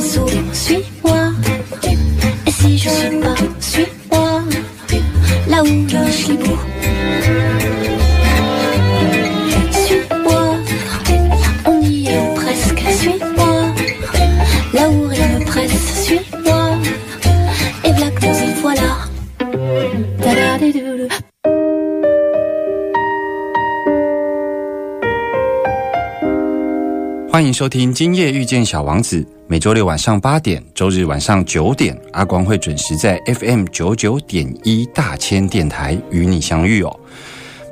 [0.00, 0.89] sous, suis
[27.60, 37.00] 收听《今夜遇见小王子》，每周六晚上八点，周日晚上九点，阿光会准时在 FM 九九点一大千电台与你相遇哦。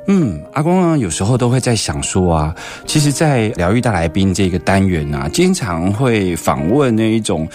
[0.07, 7.47] 嗯，阿光呢，有时候都会在想说啊，其实，在疗愈大来宾这个单元啊，经常会访问那一种，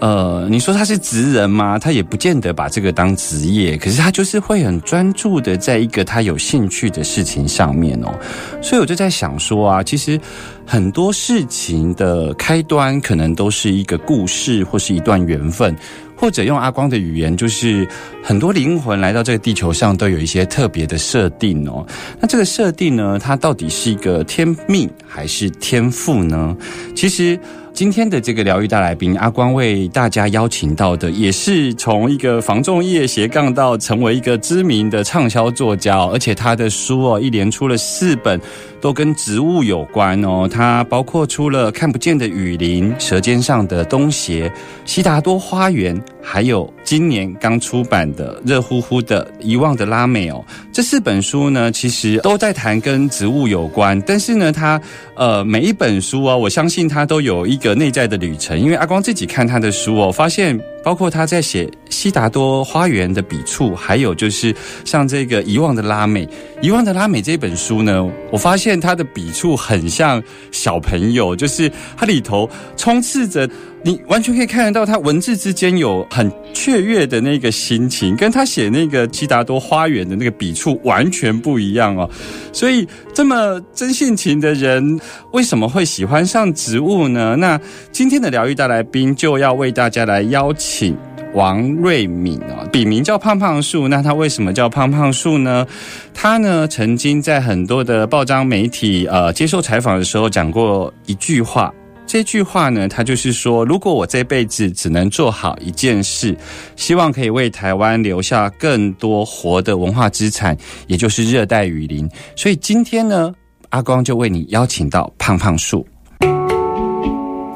[0.00, 1.78] 呃，你说他是职人吗？
[1.78, 8.12] 他也不见得把这个当职业，可是他就是会很专注的在一个他有兴趣的事情上面哦。
[8.60, 10.20] 所以我就在想说啊，其实
[10.66, 15.74] 很多事情的开端，可能都是一个故事或是一段缘分。
[16.18, 17.86] 或者用阿光的语言，就是
[18.22, 21.86] 很多灵魂来到这个地球上，都有一些特别的设定哦。
[22.18, 26.56] 那这个设定呢，它到底是一个天命还是天赋呢？
[26.94, 27.38] 其实。
[27.76, 38.40] 今天的这个疗愈大来宾，阿光为大家邀请到的，也是从一个防重业斜杠到成为一个知名的畅销作家，而且他的书哦，一连出了四本，
[38.80, 40.48] 都跟植物有关哦。
[40.50, 44.48] 他包括出了《看不见的雨林》《舌尖上的东邪》
[44.86, 50.42] 《悉达多花园》，还有今年刚出版的热乎乎的《遗忘的拉美》哦。
[50.72, 54.80] 这四本书呢，其实都在谈跟植物有关，但是呢，他
[55.14, 57.60] 呃每一本书啊，我相信他都有一。
[57.66, 60.56] 个内在的旅程，因为阿光自己看他的书哦，发现
[60.86, 64.54] 包括他在写悉达多花园的笔触，还有就是
[64.84, 66.28] 像这个遗忘的拉美，
[66.62, 73.50] 遗忘的拉美这本书呢，我发现他的笔触很像小朋友，就是它里头充斥着。
[73.82, 82.10] 你完全可以看得到，他文字之间有很雀跃的那个心情，跟他写那个悉达多花园的那个笔触完全不一样哦。
[82.52, 84.98] 所以这么真性情的人，
[85.32, 87.36] 为什么会喜欢上植物呢？
[87.36, 87.60] 那
[87.92, 90.94] 今天的疗愈大来宾就要为大家来邀请请
[91.32, 93.88] 王瑞敏哦，笔名叫胖胖树。
[93.88, 95.66] 那他为什么叫胖胖树呢？
[96.12, 101.72] 他呢曾经在很多的报章媒体呃接受采访的时候讲过一句话。
[102.06, 106.36] 这句话呢，他就是说，如果我这辈子只能做好一件事，
[106.76, 110.54] 希望可以为台湾留下更多活的文化资产，
[110.88, 112.06] 也就是热带雨林。
[112.36, 113.32] 所以今天呢，
[113.70, 115.86] 阿光就为你邀请到胖胖树。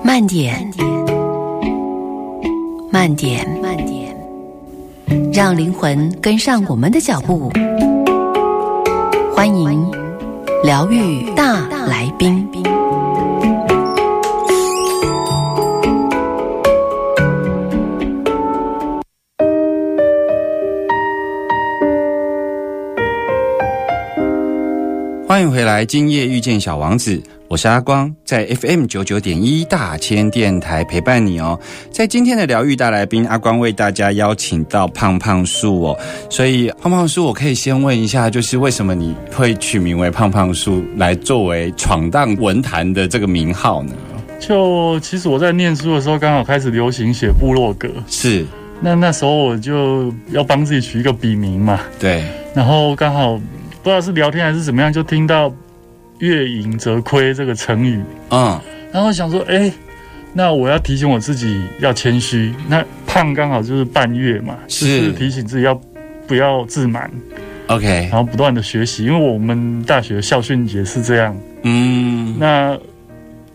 [0.02, 0.72] 慢点，
[2.92, 4.16] 慢点，慢点，
[5.32, 7.48] 让灵魂跟上我们的脚步。
[9.32, 9.88] 欢迎
[10.64, 12.44] 疗愈大来宾。
[25.28, 31.58] 欢迎回来，今夜遇见小王子，我是阿光，在 FM 九九点一大千电台陪伴你哦。
[31.90, 35.98] 在今天的疗愈大来宾，阿光为大家邀请到胖胖树哦。
[36.30, 43.94] 所以胖胖树，我可以先问一下，就是为什么你会取名为胖胖树，来作为闯荡文坛的这个名号呢？
[44.38, 48.46] 就其实我在念书的时候，刚好开始流行写部落格，是
[48.80, 52.24] 那那时候我就要帮自己取一个笔名嘛，对，
[52.54, 53.40] 然后刚好不
[53.82, 55.52] 知道是聊天还是怎么样，就听到
[56.20, 58.00] “月盈则亏”这个成语，
[58.30, 58.58] 嗯，
[58.92, 59.70] 然后想说，哎，
[60.32, 62.54] 那我要提醒我自己要谦虚。
[62.68, 65.78] 那胖刚好就是半月嘛，是就是提醒自己要
[66.26, 67.10] 不要自满。
[67.66, 71.36] OK，然后不断的学习，因为我们大学校训也是这样。
[71.62, 72.78] 嗯那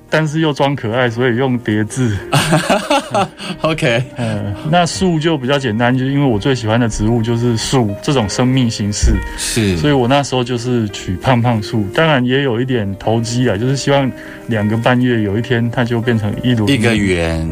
[0.09, 2.15] 但是又装可爱，所以用叠字。
[3.61, 11.85] OK，嗯，那树就比较简单，就是因为我最喜欢的植物就是树这种生命形式，是，所以我那时候就是取胖胖树。
[11.93, 14.11] 当然也有一点投机啊，就是希望
[14.47, 17.47] 两个半月有一天它就变成一轮一个圆。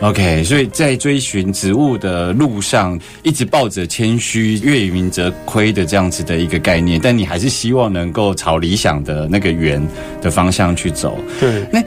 [0.00, 9.80] OK，所以在追寻植物的路上，一直抱着谦虚、月盈则亏的这样子的一个概念，但你还是希望能够朝理想的那个圆
[10.20, 11.16] 的方向去走。
[11.38, 11.80] 对，那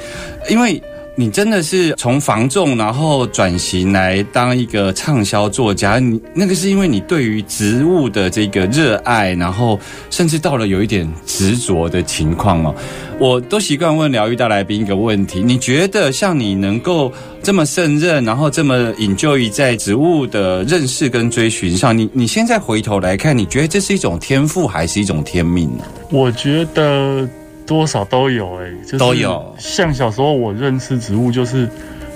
[0.50, 0.82] 因为
[1.18, 9.80] 你真的是从房仲，然后转型来当一个畅销作家，你那个是因为你对于植物的这个热爱，然后
[10.10, 12.76] 甚至到了有一点执着的情况哦。
[13.18, 17.10] 我都习惯问疗愈大来宾一个问题：你觉得像你能够
[17.42, 25.86] 这么胜任，然后这么引咎于在植物的认识跟追寻上，你你现在回头来看，你觉得这是一种天赋还是一种天命呢？
[26.12, 27.26] 我觉得
[27.66, 29.56] 多少都有哎、就是都有。
[29.58, 31.68] 像小时候我认识植物，就是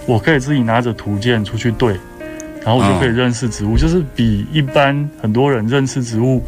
[0.05, 1.95] 我可以自己拿着图鉴出去对，
[2.63, 6.43] 然后我就可以认识植物，就是比一般很多人认识植物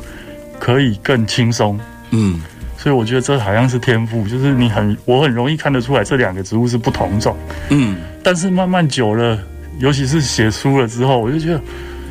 [0.59, 1.80] 可以更轻松。
[2.12, 2.42] 嗯，
[2.77, 7.36] 所以我觉得这好像是天赋，就是你很我很容易看得出来这两个植物是不同种，
[7.69, 9.39] 嗯，但是慢慢久了，
[9.80, 11.62] 尤其是写书了之后，我就觉得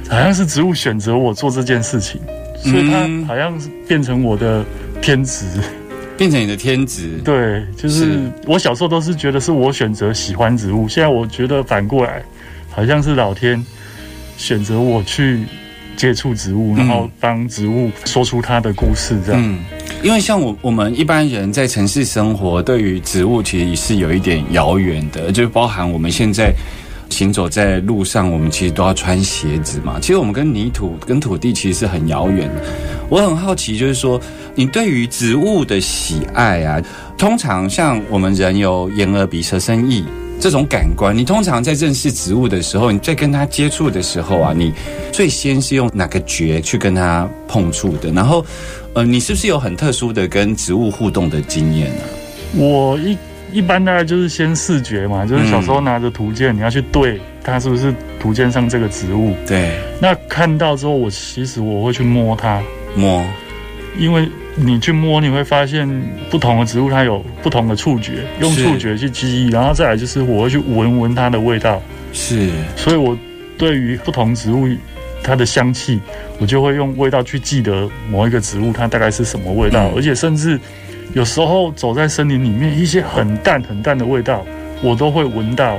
[0.09, 2.21] 好像是植物选择我做这件事情，
[2.59, 3.27] 所以它嗯。
[3.27, 4.65] 好像是变成我的
[5.01, 5.47] 天职。
[6.21, 7.19] 变成你的天职。
[7.25, 12.23] 对，就是是我小时候都是觉得是我选择喜欢植物，现在我觉得反过来，
[12.69, 13.65] 好像是老天
[14.37, 15.47] 选择我去
[15.97, 19.43] 接触植物，然后帮植物说出它的故事，这样。
[19.43, 19.61] 嗯，
[20.03, 26.53] 因为像我我们一般人在城市生活，对于植物其实是有一点遥远的，就包含我们现在
[27.09, 29.99] 行走在路上，我们其实都要穿鞋子嘛。
[29.99, 32.63] 其实我们跟泥土、跟土地其实是很遥远的。
[33.11, 34.19] 我很好奇，就是说
[34.55, 36.81] 你对于植物的喜爱啊，
[37.19, 40.03] 通常像我们人有眼、耳、鼻、舌、身、意。
[40.43, 44.73] 这种感官，你通常在认识植物的时候，你在跟它接触的时候啊，你
[45.13, 48.11] 最先是用哪个觉去跟它碰触的？
[48.13, 48.43] 然后，
[48.95, 52.03] 呃，你是不是有很特殊的跟植物互动的经验呢、
[52.57, 53.19] 我一
[53.53, 59.37] 一般大概就是先视觉嘛，就是小时候拿着图鉴，你要去对它是不是图鉴上这个植物。
[59.47, 62.63] 对，那看到之后，我其实我会去摸它，
[62.97, 63.25] 摸，
[63.99, 65.89] 因为你去摸，你会发现
[66.31, 71.81] 不同的植物它有不同的触觉，用触觉去记忆，然后再来就是我会去闻闻它的味道，
[72.13, 73.17] 是，所以我
[73.57, 74.69] 对于不同植物
[75.23, 76.01] 它的香气，
[76.39, 79.93] 我就会用味道去记得某一个植物它大概是什么味道，嗯。
[79.97, 80.59] 而且甚至
[81.15, 84.45] 有时候走在森林里面，一些很淡很淡的味道，
[84.83, 85.79] 我都会闻到。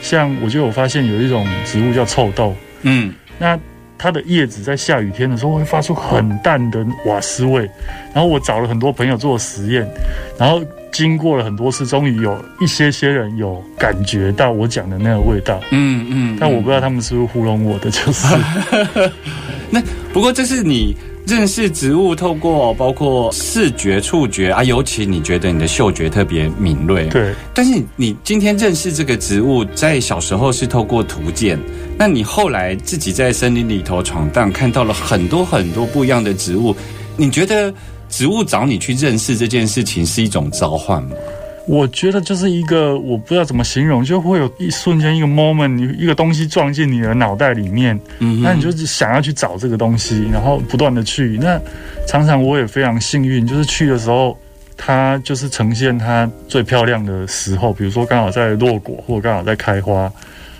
[0.00, 3.56] 像我就有发现有一种植物叫臭豆，嗯，那
[4.02, 7.70] 它的叶子在下雨天的时候会发出很淡的瓦斯味，
[8.12, 9.88] 然后我找了很多朋友做实验，
[10.36, 10.60] 然后
[10.90, 18.26] 经过了很多次，终于有一些些人有感觉到我讲的那个味道，嗯嗯，但我不知道他们是不是糊弄我的，就是。
[19.70, 19.80] 那
[20.12, 20.96] 不过这是你
[21.32, 27.08] 认识植物，透过包括视觉、触觉啊，尤其你觉得你的嗅觉特别敏锐，。
[27.08, 31.58] 对但是你你今天认识这个植物，在小时候是透过图鉴，
[31.96, 36.76] 那你后来自己在森林里头闯荡，看到了很多很多不一样的植物，
[37.16, 37.72] 你觉得
[38.10, 41.16] 植物找你去认识这件事情是一种召唤吗？
[41.66, 51.38] 我觉得就是一个我不知道怎么形容，就会有一瞬间一个 moment，一个东西撞进你的脑袋里面，嗯那你就是想要去找这个东西，然后不断的去。
[51.40, 51.60] 那
[52.06, 54.36] 常常我也非常幸运，就是去的时候，
[54.76, 60.12] 它就是呈现它最漂亮的时候，比如说刚好在落果，或者刚好在开花。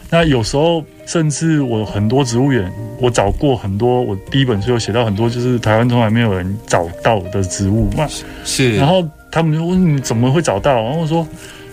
[0.08, 7.90] 那有时候甚至我很多植物园，我找过很多，我第一本书有写到很多，就是台湾从来没有人找到的植物。
[7.96, 8.06] 嘛
[8.44, 11.26] 是，然后他们就问你怎么会找到，然后我说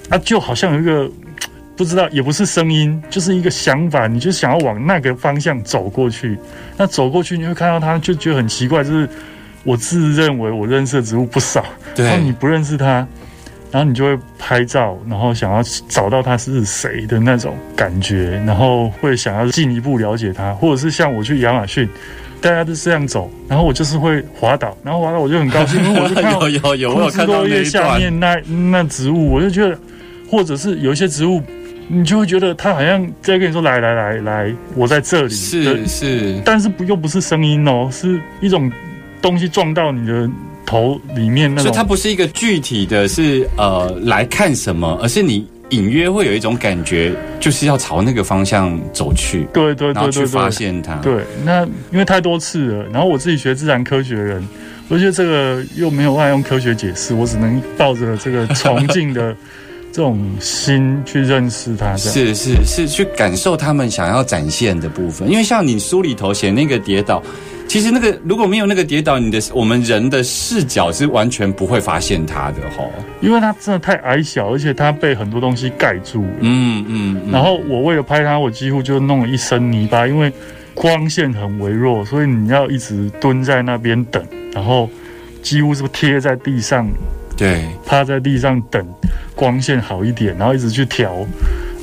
[0.09, 1.11] 啊，就好像有一个
[1.75, 6.37] 不知道，也不是声音，就是一个想法，你就想要往那个方向走过去。
[6.77, 9.07] 那走过去你会看到它，就觉得很奇怪，就是
[9.63, 11.63] 我自认为我认识的植物不少，
[11.95, 13.05] 然后你，不认识它，
[13.71, 21.87] 然后你就会拍照，然后想要找到它是谁的那种感觉，然后会想要进一步了解它，或者是像我去亚马逊。
[22.41, 28.35] 大家都是这样走，然后我就是会滑倒，然后滑倒我就很高兴， 因为我就看到有有有，我有看到那落叶下，面那
[28.71, 29.77] 那植物，我就觉得，
[30.29, 31.41] 或者是有一些植物，
[31.87, 38.71] 你就会觉得它好像在跟你说来来来来，我在这里，是是，但是不又不是声音哦，是一种
[39.21, 40.29] 东西撞到你的
[40.65, 41.63] 头里面那种。
[41.63, 41.83] 所以它。
[41.83, 50.49] 不是一个具体的是呃来看什么，而是你隐约会有一种感觉，就是要朝那个方向走去，对对然后去发。
[50.49, 50.95] 现它。
[50.95, 54.43] 对，那因为太多次了，然后我自己学自然科学的人，
[54.89, 59.35] 而且这个又没有办法用科学解释，我只能抱着这个崇敬的
[59.93, 61.95] 这种心去认识它。
[61.95, 65.29] 是是是，去感受他们想要展现的部分。
[65.29, 67.21] 因为像你书里头写那个跌倒，
[67.69, 72.83] 其实那个如果没有那个跌倒，你的我们人的视角是完全不会发现它的哈。
[73.21, 76.29] 因为它真的太矮小，而且它被很多东西盖住了。
[76.39, 80.33] 嗯嗯，嗯然后我为了拍它，我几乎就弄了一身泥巴，因为
[80.73, 84.89] 光线很微弱，所以你要一直蹲在那边等，然后
[85.43, 86.89] 几乎是贴在地上，
[87.37, 88.83] 对，趴在地上等
[89.35, 91.13] 光线好一点，然后一直去调，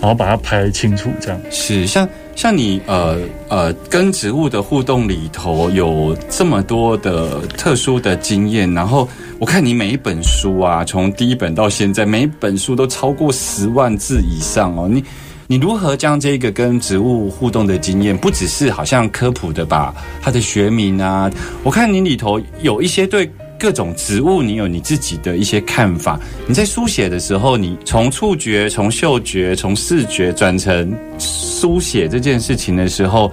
[0.01, 1.41] 然后把它拍清楚，这样。
[1.49, 9.09] 是像像你呃呃跟植物的互动里头有这么多的特殊的经验，然后
[9.41, 15.03] 我看你每一本书啊，从第一本到现在，每一本书都超过十万字以上哦，你。
[15.49, 21.31] 你如何将这个跟植物互动的经验，不只是好像科普的吧它的学名啊，
[21.63, 26.19] 我看你里头有一些对各种植物，你有你自己的一些看法。
[26.47, 33.33] 你在书写的时候，你从触觉、从嗅觉、从视觉转成书写这件事情的时候，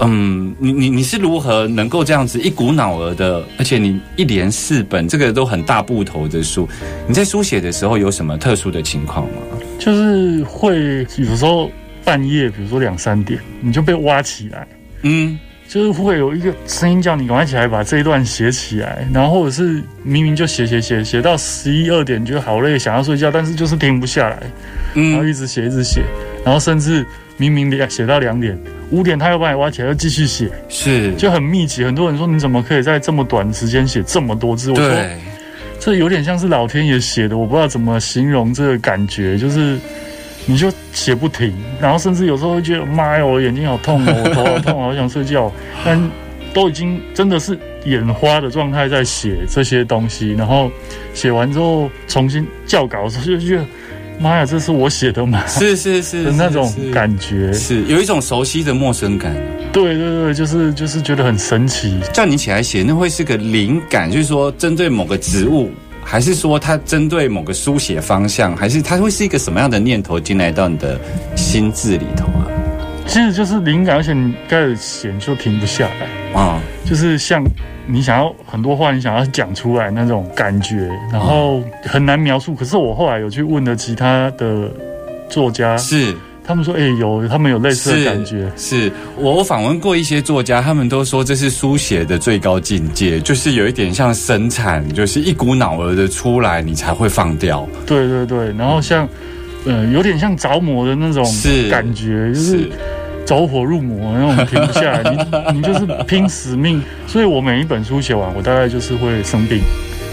[0.00, 6.68] 嗯，你你你是如何能够这样子一股脑儿的，而且你一连四本，这个都很大部头的书，
[7.08, 9.38] 你在书写的时候有什么特殊的情况吗？
[9.78, 11.70] 就是会有时候
[12.04, 14.66] 半夜，比如说两三点，你就被挖起来，
[15.02, 24.38] 嗯，就是会有一个声音叫你赶快起来把这一段写起来，然后或者是明明就写写写写到十一二点，觉得好累，想要睡觉，但是就是停不下来，
[24.94, 26.02] 然后嗯一直写一直写，
[26.44, 27.04] 然后甚至
[27.36, 28.56] 明明两写到两点，
[28.90, 31.84] 五点他又把你挖起来，又继续写，是，就很密集。
[31.84, 34.70] 很多人说你怎么可以在这么短的时间写这么多字？
[34.70, 34.88] 我说，
[35.80, 39.76] 这有点像是老天爷写的，我不知道怎么形容这个感觉，就是
[40.46, 45.52] 你就写不停，然后甚至有时候会觉得妈呀，我眼睛好痛哦，我头好痛，好想睡觉，
[45.84, 46.00] 但
[46.54, 50.70] 都已经真的是眼花的状态在写这些东西，然后
[51.12, 53.64] 写完之后重新校稿的时候就觉得
[54.18, 55.44] 妈呀，这是我写的吗？
[55.48, 59.34] 是是是的那种是感觉，是有一种熟悉的陌生感。
[59.72, 62.00] 对对对，就是就是觉得很神奇。
[62.10, 65.70] 叫你起来写，那会是个灵感，就是说针对某个植物，
[66.08, 70.96] 还是说它针对某个书写方向，还是它会是一个什么样的念头进来到你的
[71.34, 72.46] 心智里头啊？
[73.08, 76.40] 其实就是灵感，而且你开始写就停不下来。
[76.40, 77.42] 啊、就是像
[77.86, 82.54] 你想要很多话，你想要讲出来那种感觉，然后很难描述。
[82.54, 84.70] 可是我后来有去问了其他的
[85.28, 86.14] 作家，是
[86.46, 88.50] 他们说，哎、有他们有类似的感觉。
[88.56, 97.66] 是我访问过一些作家，他们都说这是书写的最高境界，就是有一点像生产，就是一股脑儿的出来，你才会放掉。
[97.84, 99.08] 对对对，然后像，
[99.64, 102.70] 呃，有点像着魔的那种是感觉，就是
[103.24, 105.02] 走火入魔那种停不下来，
[105.52, 106.80] 你你就是拼死命。
[107.08, 109.60] 所以我每一本书写完，我大概就是会生病，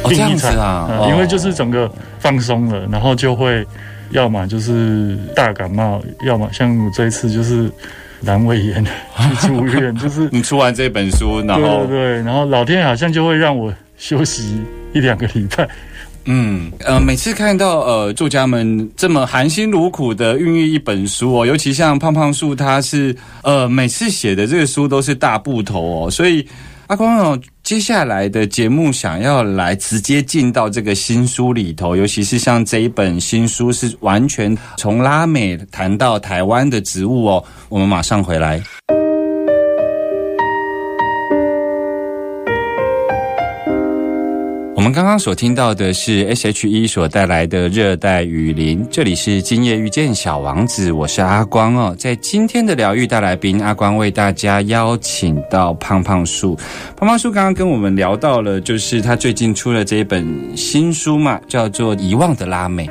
[0.10, 1.88] 病一场啊，哦呃因为就是整个
[2.18, 3.64] 放松了，然后就会
[4.14, 7.70] 要么就是大感冒，要么像我这一次就是
[8.26, 14.62] 阑尾炎去住院， 就是你出完这本书，然对后对对，然后老天好像就会让我休息
[14.94, 15.68] 一两个礼拜。
[16.26, 26.48] 嗯，呃，每次看到呃作家们这么含辛茹苦的孕育一本书哦，尤其像胖胖树，他是呃每次写的这个书都是大部头哦，所以
[26.88, 38.62] 阿光哦，接下来的节目想要来直接进到这个新书里头，尤其是像这一本新书是完全从拉美谈到台湾的植物哦，我们马上回来。
[44.84, 51.96] 我们刚刚所听到的是 S.H.E 所带来的热带雨林，这里是今夜遇见小王子，我是阿光哦。
[51.98, 56.60] 在今天的疗愈大来宾，阿光为大家邀请到胖胖树。
[56.98, 62.86] 胖胖树刚刚跟我们聊到了，就是他最近出了这一本新书嘛，叫做《遗忘的拉美》，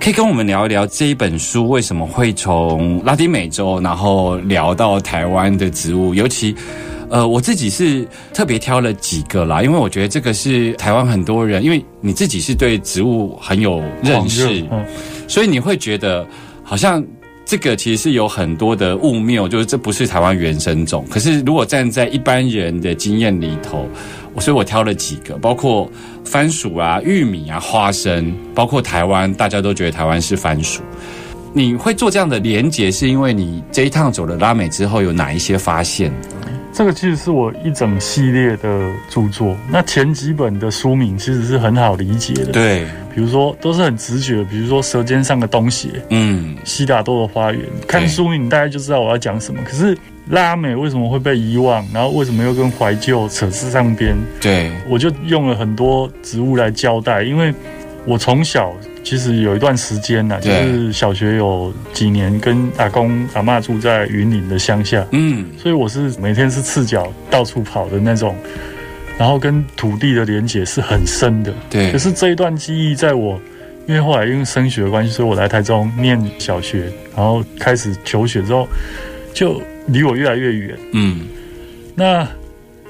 [0.00, 6.56] 可以跟我们聊一聊这一本书为什么会从拉丁美洲，然后聊到台湾的植物，尤其。
[7.14, 14.84] 呃，我自己是特别挑了几个啦，因为我觉得这个是台湾很多人，因为你自己是对植物很有认识，嗯，
[15.28, 16.26] 所以你会觉得
[16.64, 17.00] 好像
[17.46, 21.06] 这个其实是有很多的误谬，就是这不是台湾原生种。
[21.08, 23.88] 可是如果站在一般人的经验里头，
[24.34, 25.88] 我所以我挑了几个，包括
[26.24, 30.82] 番薯啊、玉米啊、花生，包括台湾，大家都觉得台湾是番薯。
[31.56, 36.12] 你会做这样的连结，是因为你这一趟走了拉美之后有哪一些发现？
[36.74, 39.56] 这个其实是我一整系列的著作。
[39.70, 49.62] 那前几本的书名其实是很好理解的，，对，比如说都是很直觉的，比如说《舌尖上的东西》《嗯，悉达多的花园》，看书名你大概就知道我要讲什么。
[49.64, 49.96] 可是
[50.30, 51.86] 拉美为什么会被遗忘？
[51.94, 54.16] 然后为什么又跟怀旧扯上边？
[54.40, 57.54] 对，我就用了很多植物来交代，因为
[58.04, 58.74] 我从小
[59.04, 68.34] 其实有一段时间呢、就是小学有几年跟阿公阿嬷住在云林的乡下，嗯，所以我是每天是赤脚到处跑的那种，
[69.18, 71.52] 然后跟土地的连结是很深的。
[71.68, 73.38] 对可，是这一段记忆，在我
[73.86, 78.66] 因为后来因为升学的关系，所以我来台中念小学，然后开始求学之后，
[79.34, 80.78] 就离我越来越远。
[80.92, 81.20] 嗯，
[81.94, 82.26] 那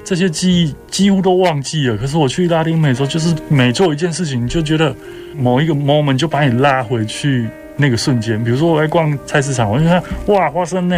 [0.05, 1.97] 这些记忆几乎都忘记了。
[1.97, 4.95] 可是我去拉丁美洲，就是每做一件事情，就觉得
[5.35, 8.41] 某一个 moment 就把你拉回去那个瞬间。
[8.41, 10.95] 比如说我在逛菜市场，我就看哇花生呢，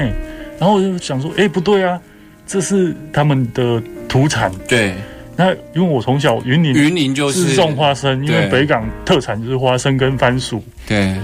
[0.60, 2.00] 然后我就想说，哎、不对啊，
[2.46, 4.52] 这是他们的土产。
[4.68, 4.94] 对，
[5.36, 10.62] 那因为我从小云林云林就是种花生，因为北港特产就是花生跟番薯。
[10.86, 11.16] 对，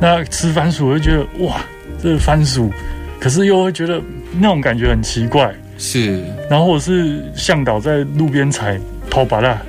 [0.00, 1.60] 那吃番薯我就觉得哇，
[2.00, 2.70] 这是番薯，
[3.18, 4.00] 可是又会觉得
[4.38, 5.52] 那种感觉很奇怪。
[5.78, 8.78] 是，然后是向导在路边采
[9.10, 9.60] 偷芭辣，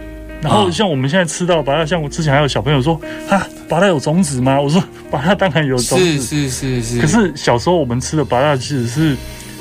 [0.42, 4.60] 然后啊像我们现在吃到芭辣，像我之前还有小朋友说啊，芭辣有种子吗？
[4.60, 9.16] 我说芭辣当然有种子，是是是，可是小时候我们吃的芭辣其实是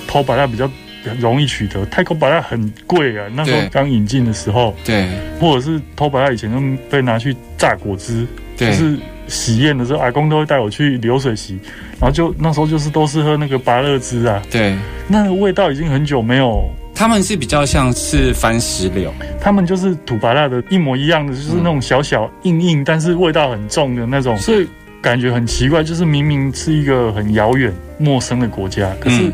[0.07, 0.71] 偷芭辣比较
[1.19, 5.09] 容易取得，太空芭辣很贵啊，那时候刚引进的时候，对。
[5.41, 11.59] 或者是偷芭辣以前都被拿去榨果汁，对，就是喜宴的时候，阿公都会带我去流水席，
[12.01, 14.77] 然后就那时候就是都是喝那个芭乐汁啊，对，
[15.09, 24.67] 那个味道已经很久没有他们是比较像是番石榴，他们就是土巴辣的一模一样的，就是那种小小硬硬，但是味道很重的那种，所以
[25.03, 25.83] 感觉很奇怪。
[25.83, 29.33] 就是明明是一个很遥远、陌生的国家，可是嗯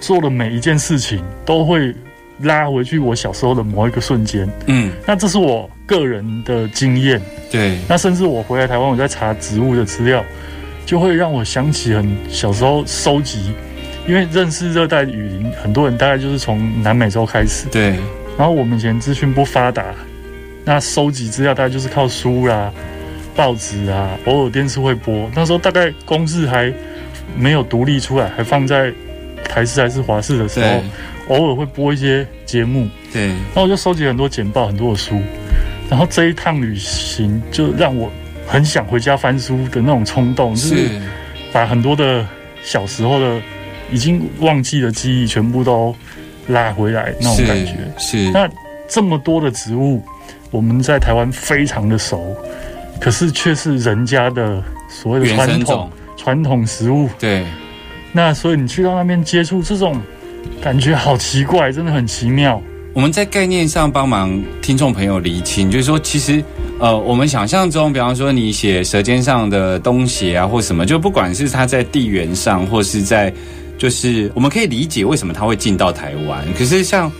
[0.00, 1.94] 做的每一件事情都会
[2.40, 4.46] 拉回去我小时候的某一个瞬间。
[4.66, 7.20] 嗯，那这是我个人的经验。
[7.50, 10.24] 对，那甚至我回来台湾，我在查植物的资料，
[10.86, 13.52] 就会让我想起很小时候收集，
[14.08, 17.66] 因为认识热带雨林，很多人大概就是从南美洲开始。
[17.70, 17.90] 对，
[18.38, 19.84] 然后我们以前资讯不发达，
[20.64, 22.72] 那收集资料大概就是靠书啦、
[23.36, 25.30] 报纸啊，偶尔电视会播。
[25.34, 26.72] 那时候大概公视还
[27.36, 28.90] 没有独立出来，还放在
[29.44, 30.82] 台视还是华视的时候，，
[31.28, 32.88] 偶尔会播一些节目。
[33.12, 35.20] 对，然后我就收集很多简报、很多的书。
[35.92, 38.10] 然后这一趟旅行就让我
[38.46, 41.02] 很想回家翻书的那种冲动，就是是，
[41.52, 42.26] 把很多的
[42.64, 43.38] 小时候的
[43.90, 45.94] 已经忘记的记忆全部都
[46.46, 47.74] 拉回来那种感觉。
[47.98, 48.48] 是，那
[48.88, 50.02] 这么多的植物，
[50.50, 52.34] 我们在台湾非常的熟，
[52.98, 57.06] 可是却是人家的所谓的传统，传统食物。
[57.18, 57.44] 对，
[58.12, 60.00] 那所以你去到那边接触这种
[60.58, 62.62] 感觉，好奇怪，真的很奇妙。
[62.94, 66.44] 我们在概念上帮忙听众朋友厘清，就是说，其实
[66.78, 73.32] 呃，我们想象中，比方说你写《舌尖上的东西》啊，或什么，就不管是它在地缘上，或是在，
[73.78, 76.44] 就是我们可以理解为什么它会进到台湾。
[76.58, 77.10] 可是像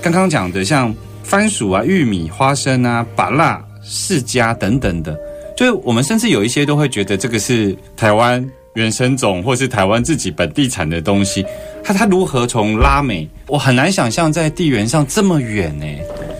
[0.00, 5.14] 刚刚讲的，像番薯啊、玉米、花生啊、把辣、释迦等等的，
[5.54, 8.42] 就是我们甚至有一些都会觉得这个是台湾
[8.78, 11.44] 原生种，或是台湾自己本地产的东西。
[11.84, 13.28] 它它如何从拉美？
[13.48, 15.86] 我很难想象在地缘上这么远呢。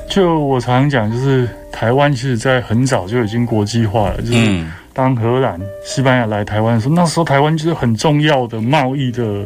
[0.09, 4.23] 就我常常讲，就是台湾其实在很早就已经国际化了。
[4.23, 9.45] 就是嗯，当荷兰、西班牙来台湾的时候，那时候台湾就是很重要的贸易的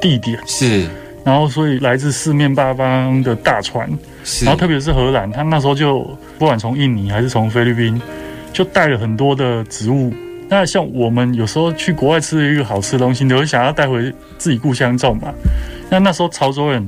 [0.00, 0.38] 地点。
[0.46, 0.86] 是
[1.24, 3.88] 然后，所以来自四面八方的大船，
[4.42, 6.00] 然后特别是荷兰，他那时候就
[6.38, 8.00] 不管从印尼还是从菲律宾，
[8.52, 10.12] 就带了很多的植物。
[10.52, 15.32] 那像我们有时候去国外吃一个好吃的东西，你会想要带回自己故乡种嘛？
[15.88, 16.86] 那那时候潮州人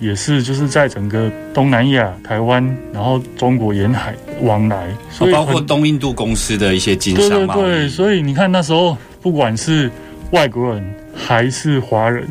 [0.00, 9.88] 也是，就是在整个东南亚、台湾，然后中国沿海往来，所以哦包括很东印度公司的一些经商嘛对对，对，所以你看那时候不管是
[10.32, 12.26] 外国人还是华人，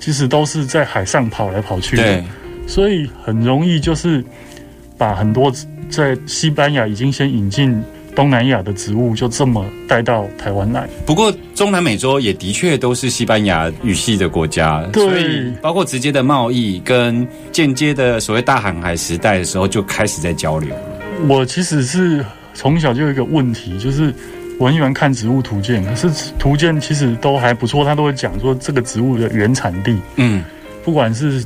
[0.00, 2.02] 其实都是在海上跑来跑去的。
[2.02, 2.24] 对
[2.66, 4.24] 所以很容易就是
[4.98, 5.52] 把很多
[5.88, 7.80] 在西班牙已经先引进
[8.14, 10.88] 东南亚的植物，就这么带到台湾来。
[11.04, 20.74] 不过中南美洲也的确都是西班牙语系的国家，对所以包括直接的贸易跟间接的所谓大航海时代的时候就开始在交流。
[21.26, 22.24] 我其实是
[22.54, 24.12] 从小就有一个问题，就是
[24.58, 30.44] 我很喜欢看植物图鉴，可是图鉴其实都还不错，它都会讲说这个植物的原产地，嗯，
[30.84, 31.44] 不管是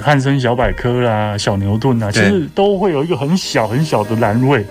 [0.00, 4.64] 汉森小百科啦、小牛顿啊，其对实都会有一个很小很小的栏位，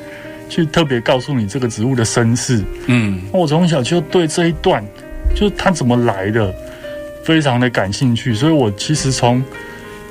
[0.54, 2.64] 去特别告诉你这个植物的身世。
[2.86, 4.84] 嗯，那我从小就对这一段，
[5.34, 6.54] 就是它怎么来的，
[7.24, 8.36] 非常的感兴趣。
[8.36, 9.44] 所以我其实从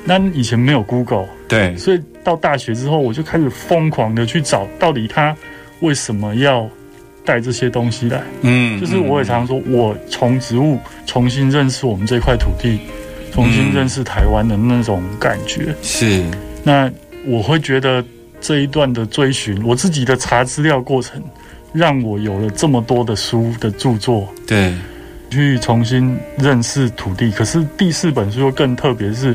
[0.03, 5.33] 那以前没有 Google，对，所以到大学之后，我就开始疯狂的去找，到底它
[5.79, 6.69] 为什么要
[7.23, 8.21] 带这些东西来。
[8.41, 12.79] 嗯就是我也常说，我从植物重新认识我们这块土地，
[13.31, 15.73] 重新认识台湾的那种感觉。
[15.81, 16.21] 是
[16.65, 16.91] 那
[17.25, 18.03] 我会觉得
[18.43, 21.23] 这一段的追寻，我自己的查资料过程，
[21.71, 24.75] 让我有了这么多的书的著作，对，
[25.29, 27.31] 去重新认识土地。
[27.31, 29.33] 可是第四本书又更特别，是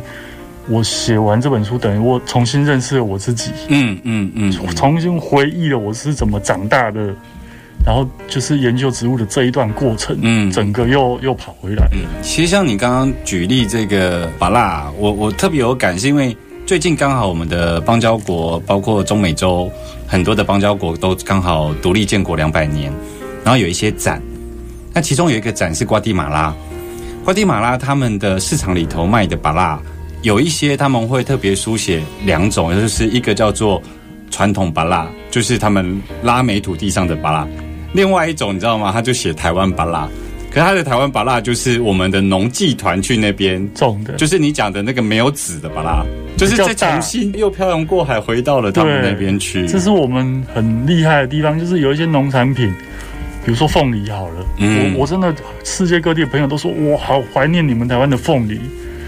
[0.69, 7.01] 我写完这本书，等于我重新认识了我自己，嗯嗯嗯，重新回忆了我是怎么长大的，
[7.87, 11.89] 然后就是研究植物的这一段过程，嗯整个又又跑回来。
[11.93, 16.37] 嗯，其实像你刚刚举例这个巴拉，我我特别有感，是因为
[16.69, 19.73] 最近刚好我们的邦交国，包括中美洲
[20.07, 22.93] 很多的邦交国都刚好独立建国两百年，
[23.43, 24.21] 然后有一些展，
[24.93, 26.55] 那其中有一个展是瓜地马拉，
[27.25, 29.81] 瓜地马拉他们的市场里头卖的巴拉，
[30.21, 33.81] 有一些他们会特别书写两种，就是一个叫做
[34.31, 37.49] 传统巴拉，就是他们拉美土地上的巴拉，
[37.95, 38.93] 另外一种你知道吗？
[38.93, 40.07] 他就写台湾巴拉。
[40.51, 46.05] 可是他的台湾巴拉就是我们的农技团去那边种的，就是你讲的那个没有籽的巴拉，
[46.39, 49.67] 就是再重新又漂洋过海回到了他们那边去。
[49.67, 52.73] 这是我们很厉害的地方，就是有一些农产品，
[53.45, 58.61] 比如说凤梨好了，嗯我我真的世界各地的朋友都说，我好怀念你们台湾的凤梨。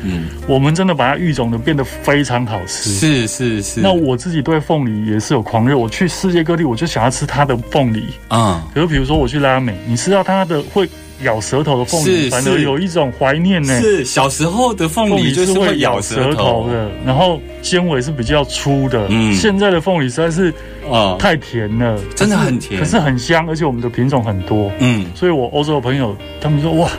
[0.03, 2.91] 嗯，我们真的把它育种的变得非常好吃。
[2.91, 3.81] 是是是。
[3.81, 8.05] 那我自己对凤梨也是有狂热，我去世界各地，我就想要吃它的凤梨。
[8.29, 10.89] 啊、可是比如说我去拉美，你吃到它的会
[11.23, 13.79] 咬舌头的凤梨，反而有一种怀念呢。
[13.81, 19.07] 是小时候的凤凤梨就是会会咬舌头的，然后纤维是比较粗的。
[19.11, 20.53] 嗯现在的凤梨实在是
[20.91, 24.73] 啊，太甜了，真的很甜可是很香，而且我们的品种很多。
[24.79, 26.91] 嗯所以我欧洲的朋友他们说哇，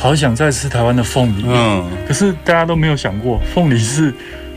[0.00, 1.44] 好想再吃台湾的凤梨。
[1.46, 4.12] 嗯，可是大家都没有想过，凤梨是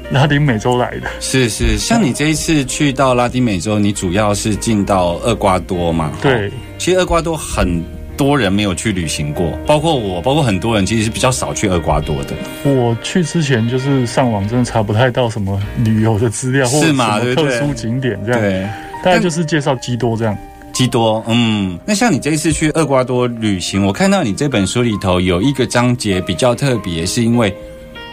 [0.09, 1.07] 拉丁美洲来的。
[1.19, 1.77] 是是。
[1.77, 6.13] 像你这一次去到拉丁美洲，你主要是进到厄瓜多嘛？
[6.21, 7.83] 对，其实厄瓜多很
[8.15, 12.35] 多人没有去旅行过，包括我，包括很多人其实是比较少去厄瓜多的。
[12.63, 18.39] 我去之前就是上网真的查不太到什么旅游的资料，或者是嘛什么对不对特殊景点这样。
[18.39, 18.61] 对，
[19.03, 20.37] 大概就是介绍基多这样。
[20.73, 27.55] 基多，嗯，那像你这一次去厄瓜多旅行，我看到你这本书里头有一个章节比较特别，是因为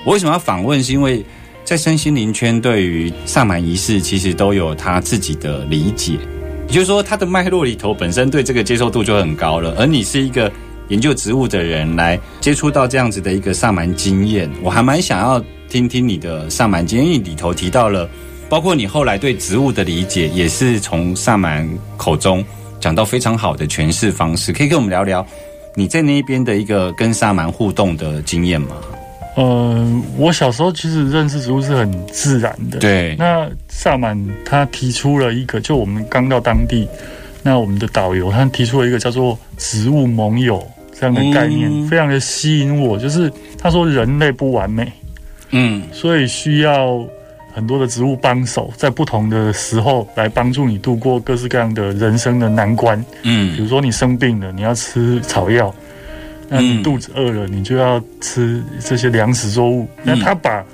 [0.05, 0.85] 我为什么要访问？
[0.85, 1.25] 是因为
[1.65, 6.19] 在身心灵圈对于萨满仪式其实都有他自己的理解，
[6.69, 10.53] 也就是说，他的脉络里头本身对这个接受度就很高了，而你是一个
[10.89, 18.07] 研究植物的人来接触到这样子的一个萨满经验，我还蛮想要听听你的萨满经验，里头提到了。
[18.51, 22.45] 包括你后来对植物的理解，也是从萨满口中
[22.81, 25.25] 讲到非常好的诠释方式，可以跟我们聊聊
[25.77, 28.77] 你在那边的一个跟萨满互动的经验吗？
[29.37, 32.81] 呃，我小时候其实认识植物是很自然的。
[32.81, 36.89] 对那萨满他提出了一个，就我们刚到当地，
[37.45, 40.61] 那我们的导游他提出了一个叫做植物盟友
[40.99, 42.99] 这样的概念，嗯非常的吸引我。
[42.99, 44.93] 就是他说人类不完美，
[45.51, 47.01] 嗯所以需要
[47.53, 52.99] 很多的植物帮手，在不同的时候来帮助你度过各式各样的人生的难关。
[53.23, 55.71] 嗯比嗯如说你生病了，你要吃草药；
[56.49, 59.89] 那你嗯肚子饿了，你就要吃这些粮食作物。
[60.03, 60.65] 那他把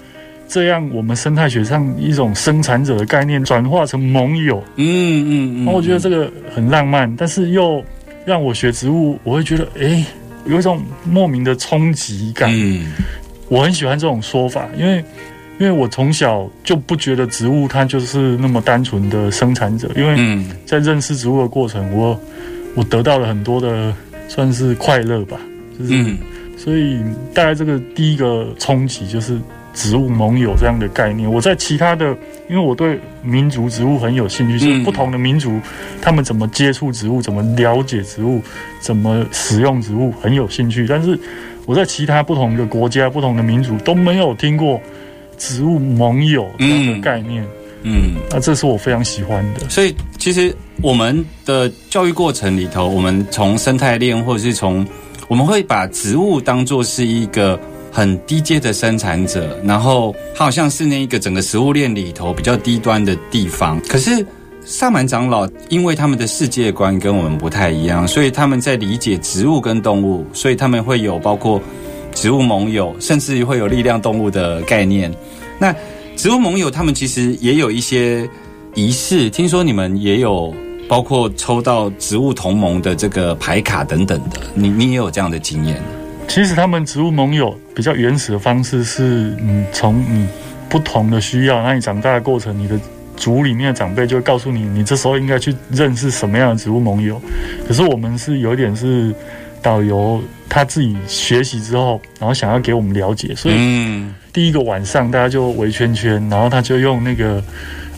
[0.48, 7.82] 这样我们生态学上一种生产者的概念转化成盟友，嗯嗯那我觉得这个很浪漫，但是又
[8.24, 10.04] 让我学植物，我会觉得诶，
[10.44, 12.50] 有一种莫名的冲击感。
[12.52, 12.92] 嗯
[13.48, 15.04] 我很喜欢这种说法，因为
[15.58, 22.20] 因为我从小就不觉得植物它就是那么单纯的生产者，因为嗯在认识植物的过程，我
[22.74, 23.94] 我得到了很多的
[24.28, 25.38] 算是快乐吧，
[25.78, 26.18] 就是、嗯
[26.58, 27.00] 所以
[27.34, 29.38] 带来这个第一个冲击就是
[29.74, 31.30] 植物盟友这样的概念。
[31.30, 32.06] 我在其他的，
[32.48, 35.60] 因为我对民族植物很有兴趣，就是嗯不同的民族
[36.00, 38.42] 他们怎么接触植物，怎么了解植物，
[38.80, 41.18] 怎么使用植物很有兴趣，但是。
[41.66, 44.80] 我在其他不同的国家、不同的民族都没有听过
[45.36, 47.44] 植物盟友这样的概念，
[47.82, 48.14] 嗯。
[48.30, 49.68] 那这是我非常喜欢的。
[49.68, 54.86] 所以其实我们的教育过程里头，我们从生态链或者是从
[55.28, 57.58] 我们会把植物当做是一个
[57.92, 63.80] 很低阶的生产者，然后它好像是那一个整个食物链里头比较低端的地方。
[63.88, 64.24] 可是
[64.64, 71.60] 萨满长老因为他们的世界观跟我们不太一样，所以他们在理解植物跟动物，所以他们会有包括
[72.16, 75.12] 植物盟友，甚至于会有力量动物的概念。
[75.58, 75.72] 那
[76.16, 78.26] 植物盟友他们其实也有一些
[78.74, 80.52] 仪式，听说你们也有
[80.88, 85.80] 包括抽到植物同盟的这个牌卡等等的，你你也有这样的经验？
[86.26, 90.26] 其实他们植物盟友比较原始的方式是，嗯，从你
[90.70, 92.80] 不同的需要，那你长大的过程，你的
[93.14, 97.20] 族里面的长辈就会告诉你，你这时候应该去认识什么样的植物盟友。
[97.68, 99.14] 可是我们是有点是
[99.66, 107.42] 导游他自己学习之后，然后想要给我们了解，所以嗯，第一个晚上大家就围圈圈，然后他就用那个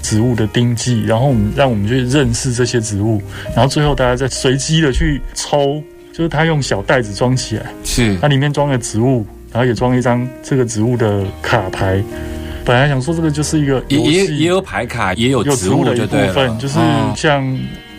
[0.00, 3.20] 植物的丁剂，然后我们让我们去认识这些植物，
[3.54, 8.16] 然后最后大家再随机的去抽，就是他用小袋子装起来，是。
[8.16, 12.02] 它里面装了植物，然后也装一张这个植物的卡牌。
[12.64, 17.12] 本来想说这个就是一个也游戏，也也有牌卡，也有有植物的一部分，就是嗯。
[17.14, 17.42] 像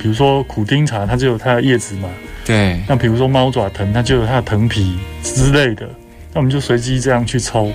[0.02, 2.10] 比如说苦丁茶，它就有它的叶子嘛，
[2.50, 5.88] 对，那比如说猫爪藤，它就有它的藤皮之类的，
[6.34, 7.72] 那我们就随机这样去抽。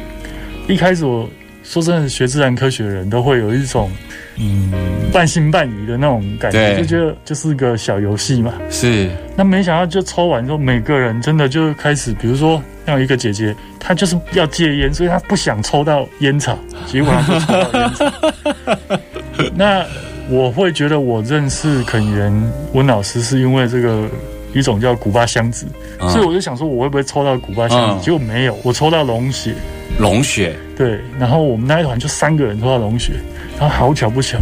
[0.67, 1.31] 一开始我
[1.63, 3.89] 说真的，学自然科学的人都会有一种
[4.37, 4.73] 嗯
[5.13, 8.53] 半信半疑的那种感觉，就觉得就是个小游戏嘛。
[8.69, 19.01] 是那没想到就抽完之后，每个人真的就开始，比如说像有一个姐姐，她就是要戒烟，所以她不想抽到烟草，结果她就抽到烟草。
[19.55, 19.87] 那
[20.29, 24.09] 我会觉得我认识肯源温老师是因为这个
[24.55, 25.67] 一种叫古巴箱子，
[26.01, 29.53] 嗯所以我就想说我会不会抽到古巴香嗯子，结果没有，我抽到龙血。
[29.99, 33.13] 龙血，对，然后我们那一团就三个人抽到龙血，
[33.61, 34.39] 然后好巧不巧，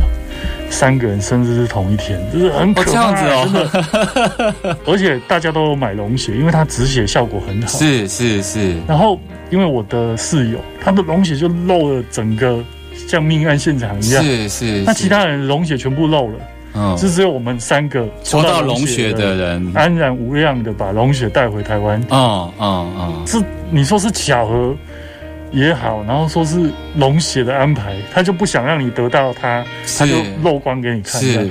[0.70, 4.78] 三个人生日是同一天，就是很可哦这怕，样子哦真的。
[4.86, 7.68] 而且大家都有买龙血，因为它止血效果很好。。
[7.68, 9.20] 是是是，然后
[9.50, 12.64] 因为我的室友，他的龙血就漏了整个
[13.06, 16.38] 像命案现场一样，是是，那其他人的龙血全部漏了，
[16.74, 22.00] 嗯就只有我们三个抽到龙龙血的人，安然无恙的把龙血带回台湾。
[22.10, 24.74] 嗯嗯嗯，是你说是巧合
[25.50, 29.64] 也好，然后说是龙血的安排，他就不想让你得到它，
[29.98, 31.20] 他就漏光给你看。
[31.20, 31.48] 是，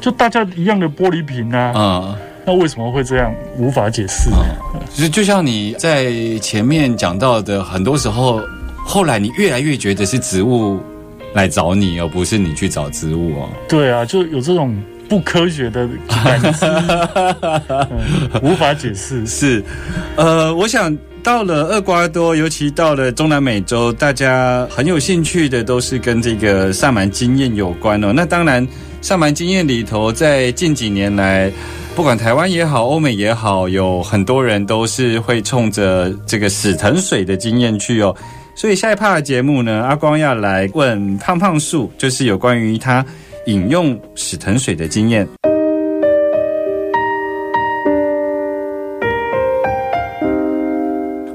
[0.00, 2.16] 就大家一样的玻璃瓶啊，嗯。
[2.44, 3.32] 那为什么会这样？
[3.56, 4.28] 无法解释。
[4.96, 8.40] 就就像你在前面讲到的，很多时候，
[8.84, 10.80] 后来你越来越觉得是植物
[11.34, 13.48] 来找你，而不是你去找植物哦。
[13.68, 14.76] 对啊，就有这种
[15.08, 16.66] 不科学的感知，
[17.42, 19.26] 嗯无法解释。
[19.26, 19.62] 是，
[20.16, 28.12] 呃，我想到了厄瓜多，尤其到了中南美洲，大家很有兴趣的都是跟这个萨满经验有关哦。
[28.14, 28.66] 那当然，
[29.00, 31.52] 萨满经验里头，在近几年来，
[31.94, 38.14] 不管台湾也好，欧美也好，有很多人都是会冲着这个死藤水的经验去哦。
[38.54, 43.04] 所以下一趴的节目呢，阿光要来问胖胖树，就是有关于他
[43.46, 45.26] 饮用死藤水的经验。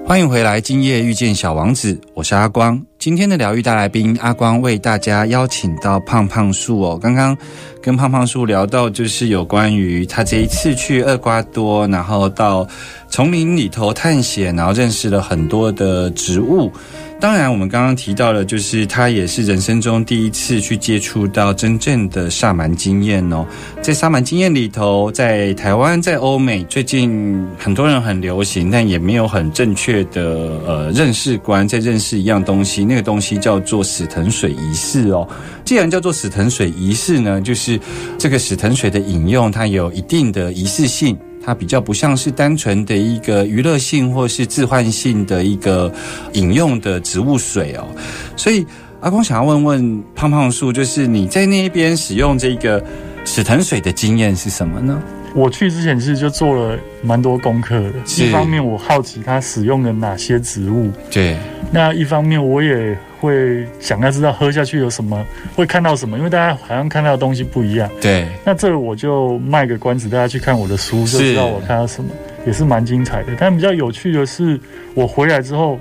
[0.05, 2.81] 欢迎回来，今夜遇见小王子，我是阿光。
[2.97, 6.97] 今天的疗愈大来宾阿光为大家邀请到胖胖树哦。
[7.01, 7.37] 刚刚
[7.81, 12.65] 跟胖胖树聊到，就是有关于他这一次去厄瓜多，然后到
[13.09, 16.71] 丛林里头探险，然后认识了很多的植物。
[17.19, 23.43] 当然，我们刚刚提到了，就是他也是人生中第一次去接触到真正的萨满经验哦。
[23.81, 35.27] 在萨满经验里头，在台湾、在欧美，最近很多人很流行，但也没有很正确的呃认识观，在认识一样东西，那个东西叫做死藤水仪式哦。
[35.65, 37.79] 既然叫做死藤水仪式呢，就是
[38.19, 41.17] 这个死藤水的饮用，它有一定的仪式性。
[41.47, 45.89] 它比较不像是单纯的一个娱乐性或是置换性的一个
[46.33, 47.87] 饮用的植物水哦，
[48.35, 48.67] 所以
[48.99, 52.83] 阿公想要问问胖胖树，就是你在那边使用这个
[53.23, 55.01] 史藤水的经验是什么呢？
[55.33, 61.37] 我去之前其实就做了蛮多功课的，一方面我好奇它使用了哪些植物，对，
[61.71, 65.25] 那一方面我也会想要知道喝下去有什么，
[65.55, 67.89] 会看到什么，因为大家好像看到的东西不一样。
[67.99, 72.09] 对，那这个我就卖个关子，大家去看我的书就知道我看到什么，
[72.45, 73.29] 也是蛮精彩的。
[73.39, 74.59] 但比较有趣的是，
[74.93, 75.79] 我回来之后，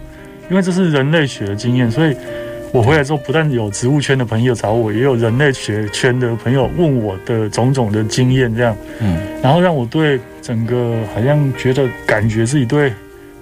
[0.50, 2.16] 因为这是人类学的经验，所以
[2.72, 12.92] 我回来之后，不但有植物圈的朋友找我，也有人类学圈的朋友问我的种种的经验，这样，嗯，然后让我对整个好像觉得感觉自己对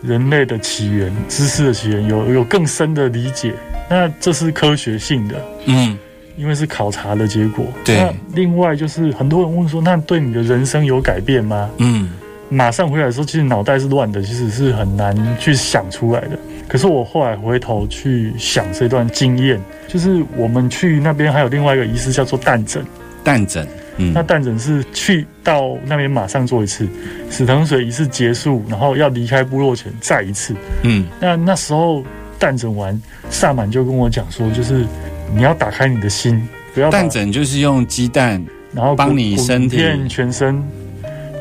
[0.03, 3.53] 人类的起源、知识的起源有有更深的理解。
[3.89, 5.97] 那这是科学性的，嗯，
[6.37, 7.67] 因为是考察的结果。
[7.85, 11.71] 对那另外就是很多人问说，那对你的人生有改变吗？
[11.79, 12.11] 嗯，
[12.49, 16.39] 马上回来的时候，其实脑袋是乱的，其实是很难去想出来的。
[16.67, 22.83] 可是我后来回头去想这段经验，就是我们去那边还有另外一个仪式叫做蛋枕。
[23.23, 23.67] 蛋枕，
[23.97, 26.87] 嗯那蛋枕是去到那边马上做一次，
[27.31, 30.55] 死藤水仪式结束，然后要离开部落前再一次。
[30.83, 32.03] 嗯，那那时候
[32.39, 34.87] 蛋整完，萨满就跟我讲说，就是
[35.35, 40.63] 你要打开你的心，不要蛋整就是用鸡蛋，然后帮你身体全身，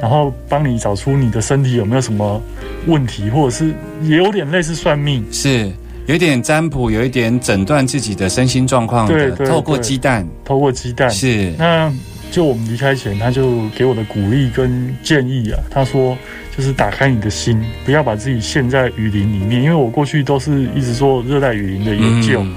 [0.01, 2.41] 然后帮你找出你的身体有没有什么
[2.87, 5.25] 问题，或者是也有点类似算命。
[5.31, 5.71] 是
[6.05, 11.09] 有点占卜，有一点诊断自己的身心状况的，对对透过鸡蛋透过鸡蛋。
[11.09, 11.91] 是，那
[12.33, 16.17] 就我们离开前，他就给我的鼓励跟建议啊，他说
[16.57, 22.55] 就是打开你的心，不要把自己陷在雨林里面，因为我过去都是一直做热带雨林的研究，嗯。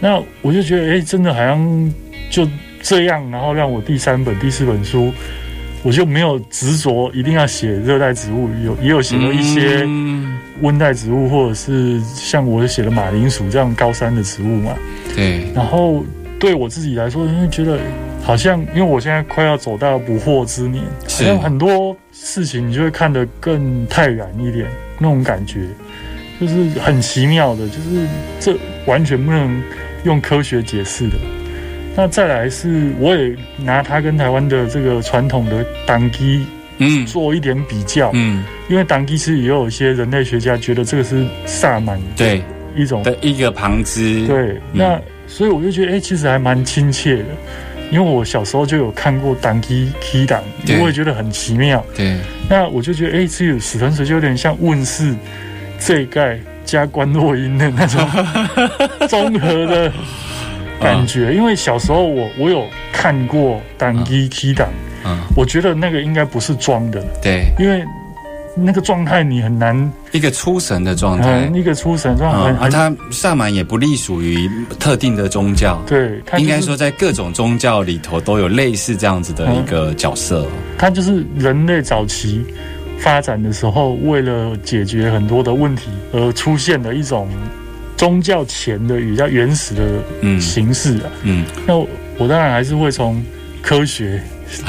[0.00, 1.94] 那我就觉得，哎、真的好像
[2.28, 2.48] 就
[2.82, 5.12] 这样，然后让我第三本、第四本书，
[5.84, 10.36] 我就没有执着一定要写热带植物，有也有写了一些嗯。
[10.62, 14.74] 温带植物，或者是像我写的马铃薯这样高山的植物嘛。
[15.14, 16.02] 对，然后
[16.40, 17.78] 对我自己来说，因为觉得
[18.26, 24.66] 好像，因为我现在快要走到不惑之年，好是像很多事情你就会看得更泰然一点，
[24.98, 25.60] 那种感觉
[26.40, 28.08] 就是很奇妙的，就是
[28.40, 29.62] 这完全不能
[30.02, 31.14] 用科学解释的。
[31.94, 36.44] 那再来是，我也拿它跟台湾的这个传统的党基
[36.78, 37.06] 嗯。
[37.06, 42.42] 做一点比较，嗯，因为党基其实也有一些人类学家觉得这个是萨满对。
[42.74, 43.02] 一种。
[43.04, 47.24] 的一个旁支，对，那所以我就觉得，哎、其实还蛮亲切的，
[47.90, 50.80] 因为我小时候就有看过单机 key 档，对。
[50.80, 51.84] 我也觉得很奇妙。
[51.94, 52.16] 对，
[52.48, 55.14] 那我就觉得，哎、这个死藤水就有点像问世
[55.78, 58.00] 这一盖加关洛音的那种
[59.08, 59.92] 综合的
[60.80, 61.32] 感觉。
[61.34, 64.68] 因为小时候我我有看过单机 key 档，
[65.04, 67.84] 嗯，我觉得那个应该不是装的，对，因为
[68.58, 71.54] 那个状态你很难，一个出神的状态嗯，。
[71.54, 80.46] 一个出神状态而很他萨满也不隶属于特定的宗教，对，应该说在各种宗教里头都有类似这样子的一个角色。
[80.78, 82.42] 他就是人类早期
[82.98, 87.28] 发展的时候，为了解决很多的问题而出现的一种
[87.96, 89.82] 宗教前的比较原始的
[90.22, 91.10] 嗯形式啊。
[91.22, 93.22] 嗯，那我我当然还是会从
[93.60, 94.22] 科学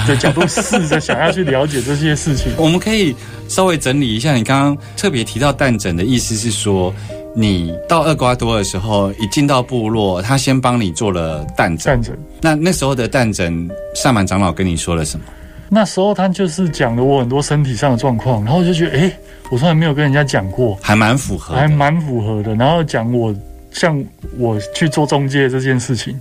[0.07, 2.51] 的角度试着想要去了解这些事情。
[2.57, 3.15] 我们可以
[3.47, 6.93] 稍微整理一下，你刚刚特别提到蛋枕的意思是说，
[7.35, 11.85] 你到厄瓜多的时候，一进到部落，他先帮你做了蛋疹。
[11.85, 15.25] 战争那那时候的蛋枕，萨满长老跟你说了什么？
[15.69, 19.11] 那时候他就是讲了我很多身体上的状况，然后我就觉得，哎，
[19.49, 22.55] 我从来没有跟人家讲过，还蛮符合，还蛮符合的。
[22.55, 23.35] 然后讲我
[23.71, 24.01] 像
[24.37, 26.17] 我去做中介这件事情，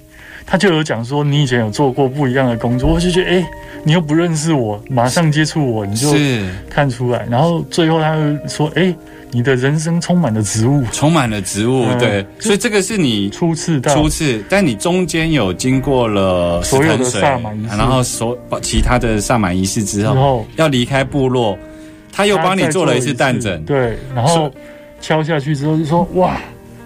[0.46, 3.46] 他就有讲说你以前有做过不一样的工作，我就觉得哎、诶
[3.82, 6.48] 你又不认识我，马上接触我，你就是。
[6.70, 7.26] 看出来。
[7.30, 8.94] 然后最后他又说，哎、
[9.30, 13.94] 你的人生充满了植物，充满了植物，嗯对，所以这个是你初次到。
[13.94, 17.76] 初次，但你中间有经过了所有的萨满仪式。
[17.76, 21.56] 然后所其他的萨满仪式之后，之后，要离开部落，
[22.12, 24.50] 他又帮你做了一次蛋枕，对，然后
[25.00, 26.40] 敲下去之后就说哇，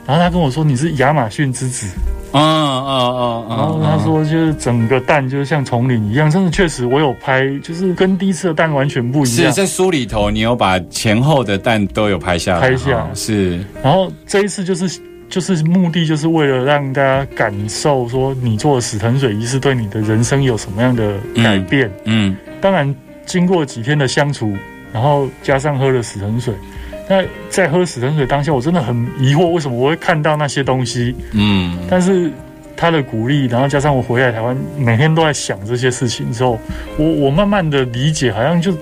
[0.06, 1.86] 然后他跟我说你是亚马逊之子，
[2.32, 9.46] 嗯嗯嗯嗯，然后他说就是整个蛋就是像丛林一样，真的确实我有拍，就是跟第一次的蛋完全不一样。
[9.46, 21.90] 是在书里头，你有把前后的蛋都有拍下来，拍下是然后这一次就是就是目的就是为了让大家感受说你做死藤水仪式对你的人生有什么样的改变。
[22.04, 22.94] 嗯当然，
[23.26, 24.52] 经过几天的相处，
[24.92, 26.52] 然后加上喝了死藤水，
[27.10, 31.12] 那在喝死藤水当下，我真的很疑惑，为什么我会看到那些东西？
[31.32, 32.30] 嗯但是
[32.76, 36.56] 他的鼓励，然后加上我回来台湾，每天都在想这些事情之后，
[36.96, 38.72] 我我慢慢的理解，好像就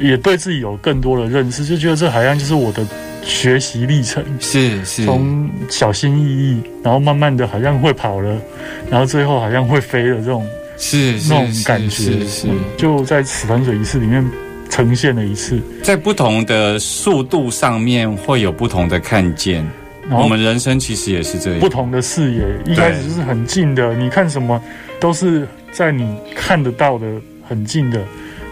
[0.00, 2.86] 也对自己有更多的认识，就觉得这好像就是我的
[3.22, 4.24] 学习历程。
[4.38, 8.38] 是是，从小心翼翼，然后慢慢的好像会跑了，
[8.88, 10.46] 然后最后好像会飞了这种
[10.78, 14.24] 是是那种感觉，是是，就在死藤水仪式里面
[14.74, 15.60] 呈现了一次。
[15.84, 19.64] 在不同的速度上面会有不同的看见。
[20.10, 24.60] 我们人生其实也是这样，不同的视野，一开始就是很近的，你看什么
[24.98, 27.06] 都是在你看得到的
[27.48, 28.00] 很近的，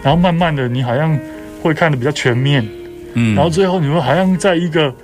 [0.01, 1.19] 然后慢慢的你好像
[1.61, 2.65] 会看的比较全面，
[3.15, 4.95] 嗯然后最后你会好像在一个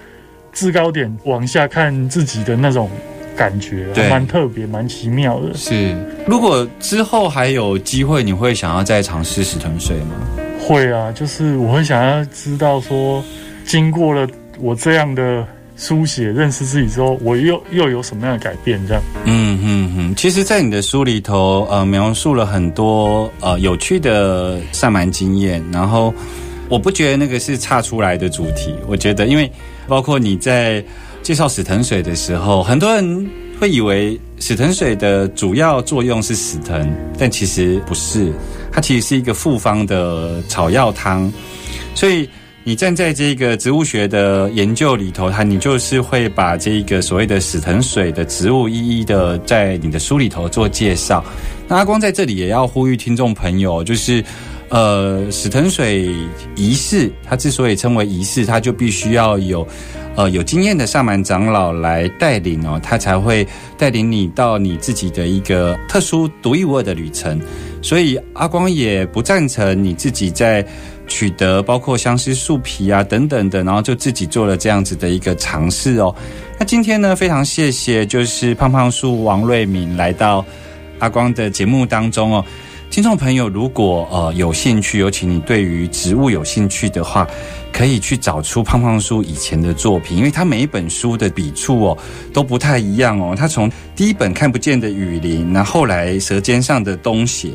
[0.52, 2.88] 制高点往下看自己的那种
[3.36, 5.52] 感觉，蛮特别，蛮奇妙的。
[5.52, 5.94] 是。
[6.28, 10.37] 如果之后还有机会，你会想要再尝试石沉水吗？
[10.68, 13.24] 会啊，就是我会想要知道说，
[13.64, 14.28] 经过了
[14.60, 15.42] 我这样的
[15.78, 18.78] 书写，认识自己之后，我又又有什么样的改变？
[18.86, 26.12] 这样，嗯嗯嗯，其实，在你的书里头，呃，描述了很多呃有趣的上满经验，然后
[26.68, 29.50] 我不觉得那个是差出来的主题，我觉得，因为
[29.86, 30.84] 包括你在
[31.22, 33.26] 介绍死藤水的时候，很多人
[33.58, 36.86] 会以为死藤水的主要作用是死藤，
[37.18, 38.30] 但其实不是，
[38.78, 41.32] 它其实是一个复方的草药汤，
[41.96, 42.28] 所以。
[42.64, 51.24] 你站在这个植物学的研究里头，它你就是会把这个所谓的死藤水的植物一一的在你的书里头做介绍。
[51.66, 54.22] 那阿光在这里也要呼吁听众朋友，就是
[54.68, 56.14] 呃，死藤水
[56.56, 59.66] 仪式，它之所以称为仪式，它就必须要有
[60.18, 63.46] 呃有经验的萨满长老来带领哦，他才会
[63.76, 67.40] 带领你到你自己的一个特殊独一无二的旅程。
[67.80, 70.66] 所以阿光也不赞成你自己在
[71.06, 76.12] 取得包括相思树皮啊等等的，然后就自己做了这样子的一个尝试哦。
[76.58, 80.44] 那今天呢，非常谢谢就是胖胖树王瑞敏来到
[80.98, 82.44] 阿光的节目当中哦。
[82.90, 87.28] 听众朋友，如果呃有兴趣，尤其你对于植物有兴趣的话，
[87.70, 91.98] 可以去找出胖胖叔以前的作品，因为他每一本书的笔触哦
[92.32, 93.34] 都不太一样哦。
[93.36, 97.50] 他从第一本看不见的雨林，那后来舌尖上的东邪，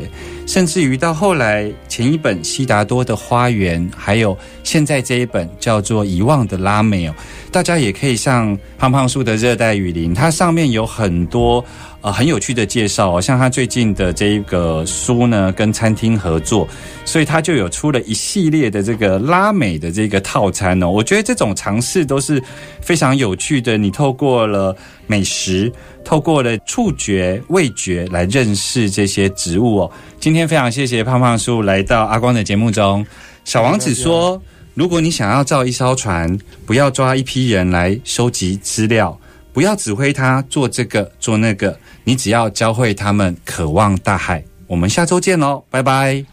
[0.46, 7.16] 甚至于到后来前一本悉达多的花园，还有现在这一本叫做遗忘的拉美哦，
[7.52, 11.66] 大家也可以上胖胖叔的热带雨林，它上面有很多。
[12.04, 16.68] 呃，很有趣的介绍哦，像他最近的这个书呢，跟餐厅合作，
[17.06, 20.90] 所以他就有出了一系列的这个拉美的这个套餐哦。
[20.90, 22.44] 我觉得这种尝试都是
[22.82, 23.78] 非常有趣的。
[23.78, 24.76] 你透过了
[25.08, 25.72] 美食，
[26.04, 29.92] 透过了触觉、味觉来认识这些植物哦。
[30.20, 33.06] 今天非常谢谢胖胖叔来到阿光的节目中。
[33.46, 34.42] 小王子说
[34.76, 39.18] ：“如果你想要造一艘船，不要抓一批人来收集资料，
[39.54, 44.44] 不要指挥他做这个做那个。”你只要教会他们渴望大海。
[44.68, 46.33] 我们下周见喽，拜拜。